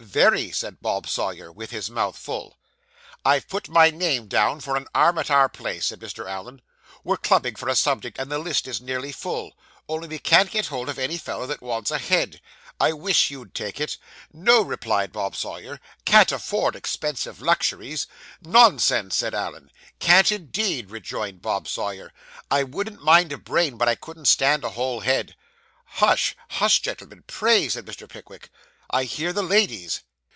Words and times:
'Very,' 0.00 0.52
said 0.52 0.80
Bob 0.80 1.06
Sawyer, 1.08 1.50
with 1.52 1.70
his 1.72 1.90
mouth 1.90 2.16
full. 2.16 2.56
'I've 3.26 3.46
put 3.48 3.68
my 3.68 3.90
name 3.90 4.26
down 4.28 4.58
for 4.60 4.74
an 4.76 4.86
arm 4.94 5.18
at 5.18 5.30
our 5.30 5.48
place,' 5.50 5.86
said 5.86 5.98
Mr. 6.00 6.26
Allen. 6.26 6.62
'We're 7.04 7.16
clubbing 7.18 7.56
for 7.56 7.68
a 7.68 7.74
subject, 7.76 8.16
and 8.18 8.30
the 8.30 8.38
list 8.38 8.66
is 8.68 8.80
nearly 8.80 9.10
full, 9.12 9.58
only 9.88 10.06
we 10.08 10.18
can't 10.20 10.50
get 10.52 10.68
hold 10.68 10.88
of 10.88 10.98
any 11.00 11.18
fellow 11.18 11.46
that 11.46 11.60
wants 11.60 11.90
a 11.90 11.98
head. 11.98 12.40
I 12.80 12.92
wish 12.92 13.30
you'd 13.32 13.54
take 13.56 13.80
it.' 13.80 13.98
'No,' 14.32 14.62
replied 14.62 15.12
'Bob 15.12 15.34
Sawyer; 15.36 15.78
'can't 16.06 16.30
afford 16.32 16.74
expensive 16.76 17.42
luxuries.' 17.42 18.06
'Nonsense!' 18.40 19.16
said 19.16 19.34
Allen. 19.34 19.68
'Can't, 19.98 20.30
indeed,' 20.32 20.90
rejoined 20.92 21.42
Bob 21.42 21.66
Sawyer, 21.68 22.14
'I 22.52 22.62
wouldn't 22.64 23.02
mind 23.04 23.32
a 23.32 23.36
brain, 23.36 23.76
but 23.76 23.88
I 23.88 23.94
couldn't 23.96 24.26
stand 24.26 24.62
a 24.64 24.70
whole 24.70 25.00
head.' 25.00 25.34
Hush, 25.84 26.34
hush, 26.50 26.80
gentlemen, 26.80 27.24
pray,' 27.26 27.68
said 27.68 27.84
Mr. 27.84 28.08
Pickwick, 28.08 28.50
'I 28.90 29.04
hear 29.04 29.32
the 29.34 29.42
ladies. 29.42 30.00